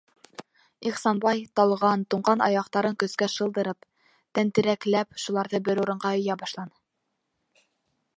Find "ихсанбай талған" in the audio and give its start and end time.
0.91-2.05